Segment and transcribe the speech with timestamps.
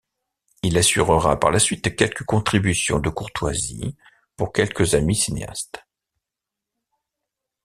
[0.63, 3.95] Il assurera par la suite quelques contributions de courtoisie
[4.35, 5.85] pour quelques amis cinéastes.